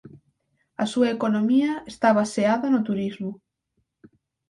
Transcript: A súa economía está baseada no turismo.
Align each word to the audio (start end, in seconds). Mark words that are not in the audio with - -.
A 0.83 0.85
súa 0.91 1.09
economía 1.17 1.71
está 1.93 2.09
baseada 2.19 2.67
no 2.73 2.85
turismo. 2.89 3.31